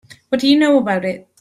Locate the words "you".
0.47-0.57